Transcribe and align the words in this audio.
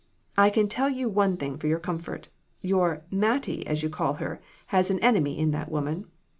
I 0.35 0.49
can 0.49 0.67
tell 0.67 0.89
you 0.89 1.07
one 1.09 1.37
thing 1.37 1.59
for 1.59 1.67
your 1.67 1.77
comfort 1.77 2.29
your 2.63 3.03
'Mattie,' 3.11 3.67
as 3.67 3.83
you 3.83 3.89
call 3.91 4.15
her, 4.15 4.41
has 4.73 4.89
an 4.89 4.97
enemy 4.99 5.37
in 5.37 5.51
that 5.51 5.69
woman. 5.69 6.05